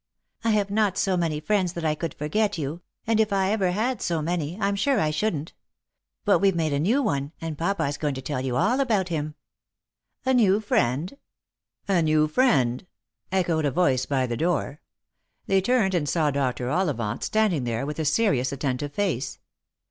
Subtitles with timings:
[0.43, 3.61] "I have not so many friends that I could forget you; and if I had
[3.61, 5.53] ever so many, I'm sure I shouldn't.
[6.25, 9.09] But we've made a new one, and papa is going to tell you all about
[9.09, 9.35] him.""
[10.25, 11.15] A new friend!""
[11.87, 12.87] A new friend!"
[13.31, 14.81] echoed a voice by the door.
[15.45, 16.71] They turned and saw Dr.
[16.71, 19.37] Ollivant standing there with a serious attentive face.